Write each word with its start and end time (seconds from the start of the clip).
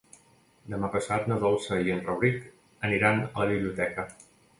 Demà 0.73 0.87
passat 0.93 1.27
na 1.31 1.35
Dolça 1.43 1.77
i 1.89 1.93
en 1.95 2.01
Rauric 2.07 2.47
aniran 2.89 3.21
a 3.27 3.37
la 3.45 3.47
biblioteca. 3.53 4.07